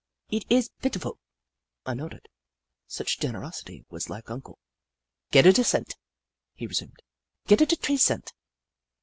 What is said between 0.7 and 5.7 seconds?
pitiful." I nodded. Such generosity was like Uncle." Getta da